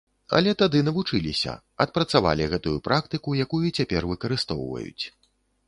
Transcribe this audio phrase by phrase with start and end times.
[0.37, 1.53] Але тады навучыліся,
[1.85, 5.03] адпрацавалі гэтую практыку, якую цяпер выкарыстоўваюць.